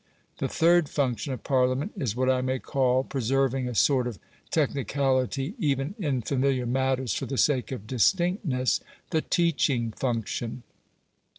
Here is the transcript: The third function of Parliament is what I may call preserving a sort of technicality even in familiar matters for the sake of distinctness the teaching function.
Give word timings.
The 0.39 0.47
third 0.49 0.89
function 0.89 1.31
of 1.31 1.43
Parliament 1.43 1.91
is 1.95 2.15
what 2.15 2.27
I 2.27 2.41
may 2.41 2.57
call 2.57 3.03
preserving 3.03 3.69
a 3.69 3.75
sort 3.75 4.07
of 4.07 4.17
technicality 4.49 5.53
even 5.59 5.93
in 5.99 6.23
familiar 6.23 6.65
matters 6.65 7.13
for 7.13 7.27
the 7.27 7.37
sake 7.37 7.71
of 7.71 7.85
distinctness 7.85 8.79
the 9.11 9.21
teaching 9.21 9.91
function. 9.91 10.63